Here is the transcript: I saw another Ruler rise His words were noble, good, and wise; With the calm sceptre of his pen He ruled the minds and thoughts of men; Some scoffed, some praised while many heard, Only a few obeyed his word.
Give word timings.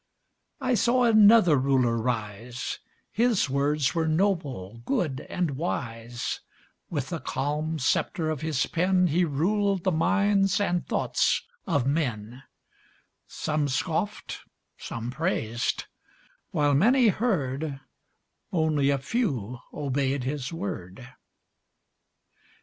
I 0.59 0.73
saw 0.73 1.03
another 1.03 1.57
Ruler 1.57 1.95
rise 1.95 2.79
His 3.11 3.51
words 3.51 3.93
were 3.93 4.07
noble, 4.07 4.81
good, 4.83 5.27
and 5.29 5.51
wise; 5.51 6.39
With 6.89 7.09
the 7.09 7.19
calm 7.19 7.77
sceptre 7.77 8.27
of 8.31 8.41
his 8.41 8.65
pen 8.65 9.05
He 9.05 9.25
ruled 9.25 9.83
the 9.83 9.91
minds 9.91 10.59
and 10.59 10.87
thoughts 10.87 11.43
of 11.67 11.85
men; 11.85 12.41
Some 13.27 13.67
scoffed, 13.67 14.39
some 14.75 15.11
praised 15.11 15.85
while 16.49 16.73
many 16.73 17.09
heard, 17.09 17.79
Only 18.51 18.89
a 18.89 18.97
few 18.97 19.59
obeyed 19.71 20.23
his 20.23 20.51
word. 20.51 21.09